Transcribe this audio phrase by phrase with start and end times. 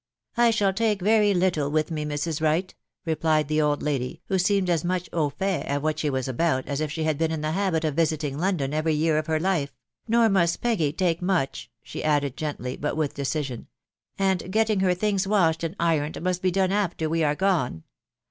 [0.35, 0.55] th!
[0.55, 2.41] ^^ teke vei7 tittle with me, Mrs.
[2.41, 2.73] Wright,"
[3.05, 6.81] replied old lady, who seemed as mucli au fait of what she was ut as
[6.81, 9.75] if Fhe had been in the habit of visiting London every £^*r of her life;"
[10.07, 13.67] nor must Peggy take much," she added a 1?' ^ut yvi^i decision;"
[14.17, 17.83] and getting her things washed kno lr°nec' must he done after we are gone.